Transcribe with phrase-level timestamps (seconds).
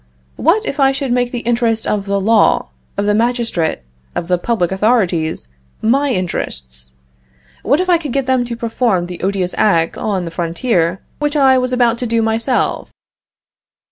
[0.35, 3.81] What if I should make the interest of the law, of the magistrate,
[4.15, 5.47] of the public authorities,
[5.79, 6.89] my interests?
[7.61, 11.35] What if I could get them to perform the odious act on the frontier which
[11.35, 12.89] I was about to do myself?"